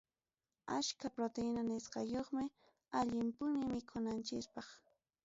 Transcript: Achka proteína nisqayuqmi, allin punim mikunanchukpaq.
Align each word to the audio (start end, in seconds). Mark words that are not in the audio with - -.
Achka 0.77 1.07
proteína 1.15 1.61
nisqayuqmi, 1.67 2.45
allin 2.99 3.27
punim 3.37 3.65
mikunanchukpaq. 3.73 4.67